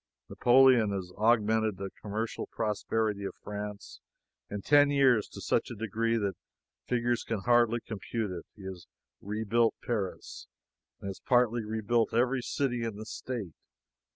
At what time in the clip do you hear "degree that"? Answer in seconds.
5.75-6.35